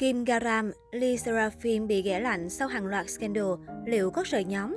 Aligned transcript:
Kim 0.00 0.24
Garam, 0.24 0.72
Lee 0.92 1.16
Seraphim 1.16 1.86
bị 1.86 2.02
ghẻ 2.02 2.20
lạnh 2.20 2.50
sau 2.50 2.68
hàng 2.68 2.86
loạt 2.86 3.10
scandal, 3.10 3.44
liệu 3.86 4.10
có 4.10 4.22
rời 4.26 4.44
nhóm? 4.44 4.76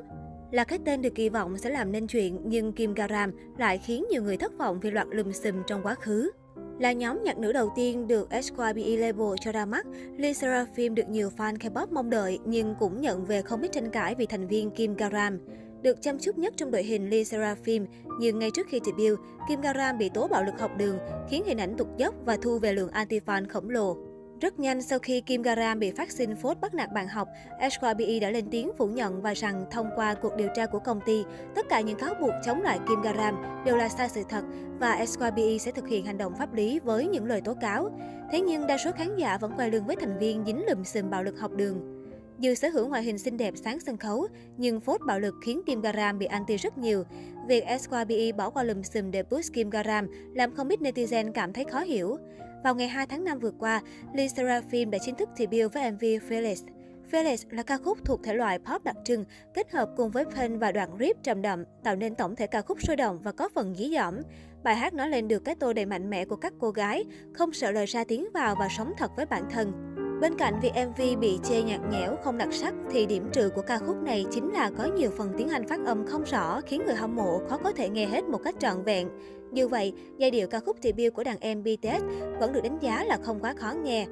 Là 0.51 0.63
cái 0.63 0.79
tên 0.85 1.01
được 1.01 1.15
kỳ 1.15 1.29
vọng 1.29 1.57
sẽ 1.57 1.69
làm 1.69 1.91
nên 1.91 2.07
chuyện, 2.07 2.39
nhưng 2.43 2.73
Kim 2.73 2.93
Garam 2.93 3.31
lại 3.57 3.77
khiến 3.77 4.05
nhiều 4.11 4.23
người 4.23 4.37
thất 4.37 4.57
vọng 4.57 4.79
vì 4.79 4.91
loạt 4.91 5.07
lùm 5.11 5.31
xùm 5.31 5.63
trong 5.67 5.83
quá 5.83 5.95
khứ. 5.95 6.31
Là 6.79 6.91
nhóm 6.91 7.23
nhạc 7.23 7.37
nữ 7.37 7.53
đầu 7.53 7.69
tiên 7.75 8.07
được 8.07 8.29
SYBE 8.43 8.97
label 8.97 9.27
cho 9.41 9.51
ra 9.51 9.65
mắt, 9.65 9.85
Lee 10.17 10.33
Seraphim 10.33 10.95
được 10.95 11.09
nhiều 11.09 11.29
fan 11.37 11.57
K-pop 11.57 11.87
mong 11.91 12.09
đợi 12.09 12.39
nhưng 12.45 12.75
cũng 12.79 13.01
nhận 13.01 13.25
về 13.25 13.41
không 13.41 13.61
ít 13.61 13.71
tranh 13.71 13.89
cãi 13.89 14.15
vì 14.15 14.25
thành 14.25 14.47
viên 14.47 14.71
Kim 14.71 14.95
Garam. 14.95 15.39
Được 15.81 16.01
chăm 16.01 16.19
chút 16.19 16.37
nhất 16.37 16.53
trong 16.57 16.71
đội 16.71 16.83
hình 16.83 17.09
Lee 17.09 17.23
Seraphim, 17.23 17.85
nhưng 18.19 18.39
ngay 18.39 18.49
trước 18.53 18.67
khi 18.69 18.79
debut, 18.85 19.19
Kim 19.49 19.61
Garam 19.61 19.97
bị 19.97 20.09
tố 20.09 20.27
bạo 20.27 20.43
lực 20.43 20.59
học 20.59 20.71
đường, 20.77 20.97
khiến 21.29 21.43
hình 21.45 21.57
ảnh 21.57 21.75
tụt 21.77 21.87
dốc 21.97 22.15
và 22.25 22.37
thu 22.41 22.59
về 22.59 22.73
lượng 22.73 22.91
anti-fan 22.91 23.45
khổng 23.49 23.69
lồ. 23.69 23.97
Rất 24.43 24.59
nhanh 24.59 24.81
sau 24.81 24.99
khi 24.99 25.21
Kim 25.21 25.41
Garam 25.41 25.79
bị 25.79 25.91
phát 25.91 26.11
sinh 26.11 26.35
phốt 26.35 26.57
bắt 26.61 26.73
nạt 26.73 26.93
bạn 26.93 27.07
học, 27.07 27.27
SYBE 27.71 28.19
đã 28.19 28.31
lên 28.31 28.45
tiếng 28.51 28.71
phủ 28.77 28.87
nhận 28.87 29.21
và 29.21 29.33
rằng 29.33 29.65
thông 29.71 29.89
qua 29.95 30.13
cuộc 30.13 30.35
điều 30.37 30.47
tra 30.55 30.65
của 30.65 30.79
công 30.79 31.01
ty, 31.05 31.23
tất 31.55 31.65
cả 31.69 31.81
những 31.81 31.97
cáo 31.97 32.13
buộc 32.21 32.31
chống 32.45 32.61
lại 32.61 32.79
Kim 32.87 33.01
Garam 33.01 33.63
đều 33.65 33.77
là 33.77 33.89
sai 33.89 34.09
sự 34.09 34.23
thật 34.29 34.43
và 34.79 35.05
SYBE 35.05 35.57
sẽ 35.59 35.71
thực 35.71 35.87
hiện 35.87 36.05
hành 36.05 36.17
động 36.17 36.35
pháp 36.35 36.53
lý 36.53 36.79
với 36.79 37.07
những 37.07 37.25
lời 37.25 37.41
tố 37.41 37.53
cáo. 37.53 37.99
Thế 38.31 38.41
nhưng 38.41 38.67
đa 38.67 38.77
số 38.77 38.91
khán 38.91 39.15
giả 39.15 39.37
vẫn 39.37 39.51
quay 39.57 39.71
lưng 39.71 39.85
với 39.85 39.95
thành 39.95 40.19
viên 40.19 40.43
dính 40.45 40.65
lùm 40.65 40.83
xùm 40.83 41.09
bạo 41.09 41.23
lực 41.23 41.39
học 41.39 41.51
đường. 41.51 42.03
Dù 42.39 42.53
sở 42.53 42.69
hữu 42.69 42.87
ngoại 42.87 43.03
hình 43.03 43.17
xinh 43.17 43.37
đẹp 43.37 43.53
sáng 43.57 43.79
sân 43.79 43.97
khấu, 43.97 44.27
nhưng 44.57 44.79
phốt 44.79 45.01
bạo 45.07 45.19
lực 45.19 45.35
khiến 45.45 45.61
Kim 45.65 45.81
Garam 45.81 46.19
bị 46.19 46.25
anti 46.25 46.57
rất 46.57 46.77
nhiều. 46.77 47.03
Việc 47.47 47.63
SYBE 47.79 48.31
bỏ 48.31 48.49
qua 48.49 48.63
lùm 48.63 48.81
xùm 48.81 49.11
để 49.11 49.23
boost 49.23 49.53
Kim 49.53 49.69
Garam 49.69 50.07
làm 50.33 50.55
không 50.55 50.69
ít 50.69 50.79
netizen 50.79 51.31
cảm 51.31 51.53
thấy 51.53 51.65
khó 51.65 51.79
hiểu. 51.79 52.17
Vào 52.63 52.75
ngày 52.75 52.87
2 52.87 53.07
tháng 53.07 53.23
5 53.23 53.39
vừa 53.39 53.51
qua, 53.51 53.81
Lee 54.13 54.27
Seraphim 54.27 54.91
đã 54.91 54.97
chính 54.97 55.15
thức 55.15 55.29
debut 55.35 55.73
với 55.73 55.91
MV 55.91 56.03
Fearless. 56.03 56.63
Fearless 57.11 57.45
là 57.49 57.63
ca 57.63 57.77
khúc 57.77 58.05
thuộc 58.05 58.23
thể 58.23 58.33
loại 58.33 58.59
pop 58.59 58.83
đặc 58.83 58.95
trưng, 59.05 59.25
kết 59.53 59.71
hợp 59.71 59.89
cùng 59.97 60.11
với 60.11 60.25
pen 60.25 60.59
và 60.59 60.71
đoạn 60.71 60.89
rip 60.99 61.23
trầm 61.23 61.41
đậm, 61.41 61.63
tạo 61.83 61.95
nên 61.95 62.15
tổng 62.15 62.35
thể 62.35 62.47
ca 62.47 62.61
khúc 62.61 62.81
sôi 62.81 62.95
động 62.95 63.19
và 63.23 63.31
có 63.31 63.49
phần 63.55 63.75
dí 63.75 63.95
dỏm. 63.95 64.15
Bài 64.63 64.75
hát 64.75 64.93
nói 64.93 65.09
lên 65.09 65.27
được 65.27 65.39
cái 65.39 65.55
tôi 65.55 65.73
đầy 65.73 65.85
mạnh 65.85 66.09
mẽ 66.09 66.25
của 66.25 66.35
các 66.35 66.53
cô 66.59 66.71
gái, 66.71 67.03
không 67.33 67.53
sợ 67.53 67.71
lời 67.71 67.85
ra 67.85 68.03
tiếng 68.03 68.27
vào 68.33 68.55
và 68.59 68.67
sống 68.69 68.93
thật 68.97 69.11
với 69.15 69.25
bản 69.25 69.43
thân. 69.51 69.93
Bên 70.23 70.37
cạnh 70.37 70.59
việc 70.59 70.71
MV 70.75 71.19
bị 71.19 71.39
chê 71.43 71.61
nhạt 71.61 71.79
nhẽo, 71.91 72.15
không 72.23 72.37
đặc 72.37 72.49
sắc, 72.51 72.73
thì 72.91 73.05
điểm 73.05 73.29
trừ 73.33 73.49
của 73.49 73.61
ca 73.61 73.77
khúc 73.77 74.03
này 74.03 74.25
chính 74.31 74.51
là 74.53 74.71
có 74.77 74.85
nhiều 74.85 75.11
phần 75.17 75.33
tiếng 75.37 75.49
Anh 75.49 75.67
phát 75.67 75.79
âm 75.85 76.05
không 76.07 76.23
rõ, 76.23 76.61
khiến 76.61 76.81
người 76.85 76.95
hâm 76.95 77.15
mộ 77.15 77.41
khó 77.49 77.57
có 77.57 77.71
thể 77.71 77.89
nghe 77.89 78.05
hết 78.05 78.23
một 78.23 78.37
cách 78.43 78.55
trọn 78.59 78.83
vẹn. 78.83 79.09
Như 79.51 79.67
vậy, 79.67 79.93
giai 80.17 80.31
điệu 80.31 80.47
ca 80.47 80.59
khúc 80.59 80.77
debut 80.81 81.13
của 81.13 81.23
đàn 81.23 81.39
em 81.39 81.63
BTS 81.63 82.03
vẫn 82.39 82.53
được 82.53 82.63
đánh 82.63 82.79
giá 82.81 83.03
là 83.03 83.17
không 83.23 83.39
quá 83.39 83.53
khó 83.57 83.73
nghe. 83.83 84.05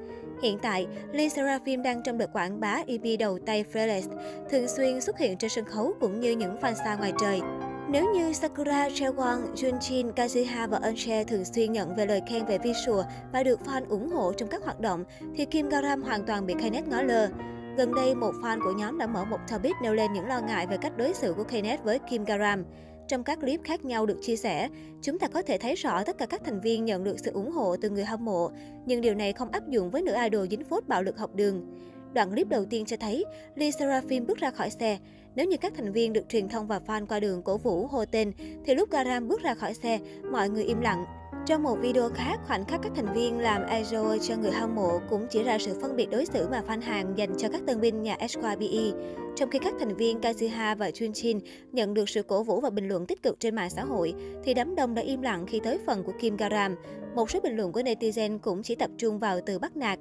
Hiện 0.44 0.60
tại, 0.62 0.88
Lee 1.12 1.30
Seraphim 1.30 1.84
đang 1.84 2.04
trong 2.04 2.18
đợt 2.18 2.34
quảng 2.34 2.60
bá 2.60 2.84
EP 2.88 3.20
đầu 3.20 3.40
tay 3.46 3.66
Fearless, 3.74 4.10
thường 4.50 4.68
xuyên 4.68 5.02
xuất 5.02 5.18
hiện 5.18 5.38
trên 5.38 5.50
sân 5.50 5.66
khấu 5.66 5.94
cũng 6.00 6.20
như 6.20 6.32
những 6.32 6.58
fan 6.62 6.74
xa 6.74 6.96
ngoài 6.96 7.14
trời. 7.22 7.42
Nếu 7.92 8.12
như 8.14 8.34
Sakura, 8.34 8.88
Jaewon, 8.88 9.54
Junjin, 9.56 10.14
Kazuha 10.14 10.68
và 10.68 10.80
Eunche 10.84 11.24
thường 11.24 11.46
xuyên 11.46 11.72
nhận 11.72 11.96
về 11.96 12.06
lời 12.06 12.22
khen 12.28 12.46
về 12.46 12.58
visual 12.58 13.06
và 13.34 13.44
được 13.44 13.60
fan 13.66 13.86
ủng 13.90 14.10
hộ 14.10 14.34
trong 14.34 14.50
các 14.50 14.64
hoạt 14.64 14.80
động, 14.80 15.04
thì 15.36 15.46
Kim 15.46 15.70
Garam 15.70 16.02
hoàn 16.02 16.26
toàn 16.26 16.46
bị 16.46 16.54
Knet 16.54 16.88
ngó 16.88 17.02
lơ. 17.02 17.28
Gần 17.78 17.96
đây, 17.96 18.16
một 18.16 18.32
fan 18.44 18.60
của 18.64 18.72
nhóm 18.72 18.98
đã 18.98 19.08
mở 19.08 19.26
một 19.26 19.38
topic 19.52 19.76
nêu 19.82 19.94
lên 19.94 20.14
những 20.14 20.28
lo 20.28 20.40
ngại 20.40 20.68
về 20.68 20.78
cách 20.78 20.98
đối 20.98 21.14
xử 21.14 21.34
của 21.34 21.44
Knet 21.44 21.84
với 21.84 22.00
Kim 22.00 22.26
Garam. 22.26 22.64
Trong 23.08 23.24
các 23.24 23.40
clip 23.40 23.64
khác 23.64 23.86
nhau 23.86 24.06
được 24.06 24.18
chia 24.22 24.36
sẻ, 24.36 24.70
chúng 25.02 25.20
ta 25.20 25.28
có 25.28 25.42
thể 25.42 25.58
thấy 25.58 25.76
rõ 25.76 26.04
tất 26.04 26.18
cả 26.18 26.26
các 26.26 26.42
thành 26.46 26.62
viên 26.62 26.86
nhận 26.86 27.04
được 27.04 27.20
sự 27.20 27.32
ủng 27.32 27.52
hộ 27.52 27.76
từ 27.82 27.90
người 27.90 28.06
hâm 28.06 28.26
mộ, 28.26 28.52
nhưng 28.86 29.02
điều 29.02 29.16
này 29.16 29.34
không 29.34 29.52
áp 29.52 29.70
dụng 29.70 29.90
với 29.90 30.02
nữ 30.02 30.14
idol 30.24 30.48
dính 30.50 30.64
phốt 30.64 30.88
bạo 30.88 31.04
lực 31.04 31.18
học 31.18 31.36
đường. 31.36 31.66
Đoạn 32.14 32.30
clip 32.30 32.48
đầu 32.48 32.66
tiên 32.66 32.86
cho 32.86 32.98
thấy 32.98 33.26
Lee 33.56 33.72
Seraphim 33.72 34.28
bước 34.28 34.38
ra 34.38 34.52
khỏi 34.52 34.70
xe. 34.70 34.98
Nếu 35.36 35.46
như 35.46 35.58
các 35.58 35.74
thành 35.76 35.92
viên 35.92 36.14
được 36.14 36.30
truyền 36.30 36.50
thông 36.50 36.68
và 36.68 36.80
fan 36.88 37.06
qua 37.06 37.20
đường 37.20 37.44
cổ 37.44 37.58
vũ 37.58 37.88
hô 37.88 38.06
tên, 38.06 38.32
thì 38.66 38.76
lúc 38.76 38.92
Garam 38.92 39.28
bước 39.28 39.42
ra 39.42 39.54
khỏi 39.54 39.74
xe, 39.74 40.00
mọi 40.32 40.50
người 40.50 40.64
im 40.64 40.82
lặng. 40.82 41.06
Trong 41.46 41.64
một 41.64 41.78
video 41.82 42.10
khác, 42.10 42.40
khoảnh 42.48 42.66
khắc 42.66 42.80
các 42.84 42.92
thành 42.96 43.14
viên 43.14 43.40
làm 43.40 43.62
idol 43.70 44.18
cho 44.22 44.36
người 44.38 44.52
hâm 44.52 44.76
mộ 44.76 45.00
cũng 45.10 45.28
chỉ 45.30 45.44
ra 45.44 45.58
sự 45.60 45.80
phân 45.82 45.96
biệt 45.96 46.10
đối 46.10 46.26
xử 46.26 46.48
mà 46.50 46.64
fan 46.68 46.82
hàng 46.82 47.14
dành 47.18 47.38
cho 47.38 47.50
các 47.50 47.62
tân 47.68 47.82
binh 47.82 48.04
nhà 48.04 48.18
SYBE. 48.30 48.92
Trong 49.36 49.50
khi 49.50 49.60
các 49.60 49.74
thành 49.80 49.96
viên 49.96 50.20
Kazuha 50.20 50.76
và 50.76 50.90
Junchin 50.90 51.40
nhận 51.72 51.94
được 51.94 52.10
sự 52.10 52.24
cổ 52.24 52.44
vũ 52.44 52.62
và 52.62 52.70
bình 52.70 52.88
luận 52.88 53.06
tích 53.06 53.24
cực 53.24 53.40
trên 53.40 53.56
mạng 53.56 53.70
xã 53.70 53.84
hội, 53.84 54.14
thì 54.44 54.54
đám 54.54 54.76
đông 54.76 54.96
đã 54.96 55.02
im 55.02 55.22
lặng 55.22 55.46
khi 55.48 55.60
tới 55.64 55.80
phần 55.86 56.04
của 56.04 56.14
Kim 56.20 56.38
Garam. 56.38 56.76
Một 57.16 57.32
số 57.32 57.40
bình 57.40 57.58
luận 57.58 57.72
của 57.72 57.82
netizen 57.82 58.40
cũng 58.40 58.64
chỉ 58.64 58.76
tập 58.76 58.90
trung 58.98 59.20
vào 59.20 59.40
từ 59.46 59.60
bắt 59.60 59.78
nạt. 59.78 60.00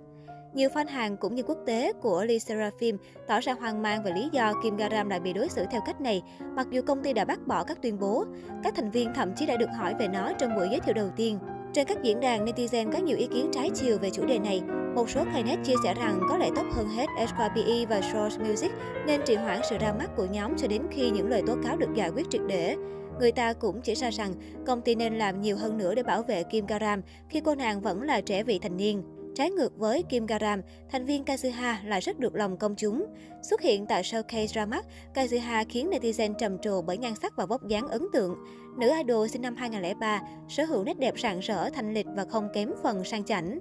Nhiều 0.55 0.69
fan 0.69 0.87
hàng 0.89 1.17
cũng 1.17 1.35
như 1.35 1.43
quốc 1.43 1.59
tế 1.67 1.93
của 1.93 2.25
Lee 2.25 2.39
Seraphim 2.39 2.97
tỏ 3.27 3.41
ra 3.41 3.53
hoang 3.53 3.83
mang 3.83 4.03
về 4.03 4.13
lý 4.13 4.29
do 4.33 4.53
Kim 4.63 4.77
Garam 4.77 5.09
lại 5.09 5.21
bị 5.21 5.33
đối 5.33 5.49
xử 5.49 5.65
theo 5.71 5.81
cách 5.87 6.01
này, 6.01 6.23
mặc 6.57 6.67
dù 6.71 6.83
công 6.83 7.03
ty 7.03 7.13
đã 7.13 7.25
bác 7.25 7.47
bỏ 7.47 7.65
các 7.65 7.83
tuyên 7.83 7.99
bố. 7.99 8.25
Các 8.63 8.75
thành 8.77 8.91
viên 8.91 9.15
thậm 9.15 9.33
chí 9.37 9.47
đã 9.47 9.57
được 9.57 9.71
hỏi 9.77 9.95
về 9.99 10.09
nó 10.09 10.33
trong 10.33 10.57
buổi 10.57 10.69
giới 10.71 10.81
thiệu 10.81 10.95
đầu 10.95 11.09
tiên. 11.17 11.39
Trên 11.73 11.87
các 11.87 12.03
diễn 12.03 12.21
đàn, 12.21 12.45
netizen 12.45 12.93
có 12.93 12.99
nhiều 12.99 13.17
ý 13.17 13.27
kiến 13.27 13.51
trái 13.53 13.71
chiều 13.75 13.99
về 13.99 14.11
chủ 14.11 14.27
đề 14.27 14.39
này. 14.39 14.63
Một 14.95 15.11
số 15.11 15.25
Knet 15.25 15.59
chia 15.65 15.75
sẻ 15.85 15.95
rằng 15.95 16.21
có 16.29 16.39
lẽ 16.39 16.51
tốt 16.57 16.65
hơn 16.73 16.89
hết 16.89 17.07
SYBE 17.19 17.87
và 17.91 18.01
Source 18.01 18.45
Music 18.45 18.73
nên 19.07 19.21
trì 19.27 19.35
hoãn 19.35 19.61
sự 19.71 19.77
ra 19.81 19.93
mắt 19.93 20.11
của 20.17 20.25
nhóm 20.25 20.57
cho 20.57 20.69
đến 20.69 20.83
khi 20.91 21.11
những 21.11 21.29
lời 21.29 21.43
tố 21.47 21.57
cáo 21.65 21.77
được 21.77 21.95
giải 21.95 22.11
quyết 22.11 22.31
triệt 22.31 22.41
để. 22.49 22.77
Người 23.21 23.33
ta 23.33 23.53
cũng 23.53 23.81
chỉ 23.81 23.95
ra 23.95 24.11
rằng 24.11 24.33
công 24.67 24.81
ty 24.81 24.95
nên 24.95 25.19
làm 25.19 25.41
nhiều 25.41 25.57
hơn 25.57 25.79
nữa 25.79 25.95
để 25.95 26.03
bảo 26.03 26.23
vệ 26.23 26.43
Kim 26.43 26.67
Garam 26.67 27.03
khi 27.29 27.41
cô 27.41 27.55
nàng 27.55 27.81
vẫn 27.81 28.03
là 28.03 28.21
trẻ 28.21 28.43
vị 28.43 28.59
thành 28.59 28.77
niên. 28.77 29.03
Trái 29.41 29.51
ngược 29.51 29.79
với 29.79 30.03
Kim 30.03 30.27
Garam, 30.27 30.61
thành 30.91 31.05
viên 31.05 31.25
Kazuha 31.25 31.75
lại 31.85 32.01
rất 32.01 32.19
được 32.19 32.35
lòng 32.35 32.57
công 32.57 32.75
chúng. 32.75 33.07
Xuất 33.43 33.61
hiện 33.61 33.87
tại 33.87 34.03
showcase 34.03 34.47
ra 34.47 34.67
mắt, 34.67 34.87
Kazuha 35.15 35.65
khiến 35.69 35.91
netizen 35.91 36.35
trầm 36.35 36.59
trồ 36.59 36.83
bởi 36.83 36.99
nhan 36.99 37.15
sắc 37.23 37.37
và 37.37 37.47
vóc 37.47 37.69
dáng 37.69 37.89
ấn 37.89 38.03
tượng. 38.13 38.37
Nữ 38.79 38.91
idol 38.97 39.29
sinh 39.29 39.43
năm 39.43 39.57
2003, 39.57 40.23
sở 40.49 40.65
hữu 40.65 40.85
nét 40.85 40.99
đẹp 40.99 41.15
rạng 41.19 41.41
rỡ, 41.41 41.71
thanh 41.71 41.95
lịch 41.95 42.07
và 42.17 42.25
không 42.25 42.49
kém 42.55 42.71
phần 42.83 43.05
sang 43.05 43.25
chảnh. 43.25 43.59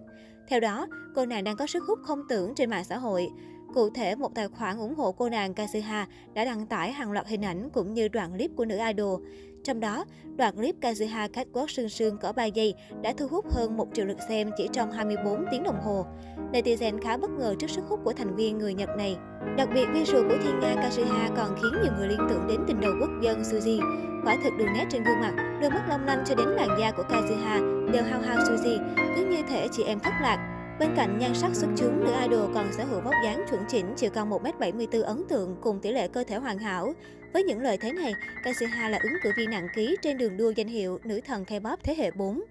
Theo 0.47 0.59
đó, 0.59 0.88
cô 1.16 1.25
nàng 1.25 1.44
đang 1.44 1.57
có 1.57 1.68
sức 1.68 1.84
hút 1.88 2.00
không 2.03 2.22
tưởng 2.29 2.56
trên 2.56 2.69
mạng 2.69 2.84
xã 2.84 2.97
hội. 2.97 3.29
Cụ 3.73 3.89
thể, 3.89 4.16
một 4.16 4.35
tài 4.35 4.47
khoản 4.47 4.78
ủng 4.78 4.95
hộ 4.95 5.12
cô 5.12 5.29
nàng 5.29 5.53
Kazuha 5.53 6.06
đã 6.34 6.45
đăng 6.45 6.66
tải 6.66 6.91
hàng 6.91 7.12
loạt 7.12 7.28
hình 7.28 7.45
ảnh 7.45 7.69
cũng 7.73 7.94
như 7.94 8.07
đoạn 8.07 8.31
clip 8.31 8.51
của 8.56 8.66
nữ 8.66 8.78
idol. 8.88 9.22
Trong 9.64 9.80
đó, 9.80 10.06
đoạn 10.38 10.56
clip 10.56 10.75
Kazuha 10.81 11.28
catwalk 11.30 11.68
sương 11.68 11.90
sương 11.90 12.18
cỡ 12.18 12.31
3 12.31 12.46
giây 12.46 12.74
đã 13.02 13.14
thu 13.18 13.28
hút 13.28 13.46
hơn 13.52 13.78
1 13.78 13.88
triệu 13.94 14.06
lượt 14.06 14.18
xem 14.30 14.52
chỉ 14.58 14.68
trong 14.74 14.92
24 14.92 15.46
tiếng 15.52 15.64
đồng 15.64 15.81
hồ. 15.81 16.06
Netizen 16.53 17.02
khá 17.02 17.18
bất 17.18 17.30
ngờ 17.30 17.56
trước 17.59 17.69
sức 17.69 17.81
hút 17.90 18.00
của 18.03 18.14
thành 18.14 18.36
viên 18.36 18.58
người 18.58 18.74
Nhật 18.74 18.90
này. 18.98 19.18
Đặc 19.58 19.69
biệt, 19.74 19.86
visual 19.94 20.28
của 20.30 20.38
Thiên 20.44 20.59
Nga 20.59 20.75
Kazuha 20.75 21.36
còn 21.38 21.56
khiến 21.62 21.81
nhiều 21.84 21.94
người 21.98 22.08
liên 22.08 22.19
tưởng 22.30 22.48
đến 22.48 22.59
tình 22.68 22.80
đầu 22.80 22.92
quốc 23.02 23.09
dân 23.22 23.42
Suzy. 23.42 23.80
Quả 24.25 24.38
thực 24.44 24.53
đường 24.58 24.74
nét 24.74 24.86
trên 24.90 25.03
gương 25.03 25.19
mặt, 25.19 25.58
đôi 25.62 25.69
mắt 25.69 25.86
long 25.90 26.06
lanh 26.06 26.24
cho 26.28 26.36
đến 26.36 26.48
làn 26.48 26.69
da 26.80 26.92
của 26.92 27.03
Kazuha 27.03 27.92
đều 27.92 28.03
hao 28.03 28.22
hao 28.22 28.38
Suzy, 28.38 28.96
cứ 29.16 29.25
như 29.25 29.42
thể 29.50 29.68
chị 29.72 29.84
em 29.84 30.00
thất 30.00 30.14
lạc. 30.22 30.59
Bên 30.79 30.90
cạnh 30.95 31.17
nhan 31.19 31.35
sắc 31.35 31.56
xuất 31.56 31.67
chúng, 31.78 32.03
nữ 32.03 32.12
idol 32.22 32.53
còn 32.53 32.73
sở 32.73 32.84
hữu 32.84 33.01
vóc 33.01 33.13
dáng 33.23 33.45
chuẩn 33.50 33.62
chỉnh, 33.67 33.94
chiều 33.95 34.09
cao 34.09 34.25
1m74 34.25 35.03
ấn 35.03 35.23
tượng 35.29 35.56
cùng 35.62 35.79
tỷ 35.79 35.91
lệ 35.91 36.07
cơ 36.07 36.23
thể 36.23 36.35
hoàn 36.35 36.59
hảo. 36.59 36.94
Với 37.34 37.44
những 37.44 37.62
lời 37.62 37.78
thế 37.78 37.91
này, 37.91 38.13
Kazuha 38.44 38.89
là 38.89 39.00
ứng 39.03 39.13
cử 39.23 39.31
viên 39.38 39.50
nặng 39.50 39.68
ký 39.75 39.95
trên 40.01 40.18
đường 40.18 40.38
đua 40.38 40.51
danh 40.51 40.68
hiệu 40.68 41.00
nữ 41.03 41.22
thần 41.28 41.44
K-pop 41.44 41.78
thế 41.84 41.95
hệ 41.97 42.12
4. 42.12 42.41